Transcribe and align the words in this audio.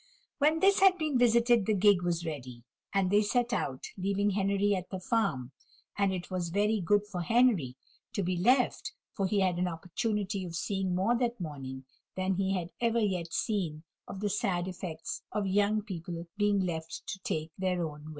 When 0.39 0.61
this 0.61 0.79
had 0.79 0.97
been 0.97 1.19
visited 1.19 1.67
the 1.67 1.75
gig 1.75 2.01
was 2.01 2.25
ready, 2.25 2.63
and 2.91 3.11
they 3.11 3.21
set 3.21 3.53
out, 3.53 3.83
leaving 3.95 4.31
Henry 4.31 4.73
at 4.75 4.89
the 4.89 4.99
farm; 4.99 5.51
and 5.95 6.11
it 6.11 6.31
was 6.31 6.49
very 6.49 6.79
good 6.81 7.05
for 7.05 7.21
Henry 7.21 7.75
to 8.13 8.23
be 8.23 8.35
left, 8.35 8.93
for 9.11 9.27
he 9.27 9.41
had 9.41 9.59
an 9.59 9.67
opportunity 9.67 10.43
of 10.43 10.55
seeing 10.55 10.95
more 10.95 11.15
that 11.19 11.39
morning 11.39 11.83
than 12.15 12.33
he 12.33 12.53
had 12.55 12.71
ever 12.81 12.99
yet 12.99 13.31
seen 13.31 13.83
of 14.07 14.21
the 14.21 14.29
sad 14.31 14.67
effects 14.67 15.21
of 15.31 15.45
young 15.45 15.83
people 15.83 16.27
being 16.35 16.61
left 16.61 17.03
to 17.05 17.19
take 17.19 17.51
their 17.55 17.87
own 17.87 18.05
way. 18.05 18.09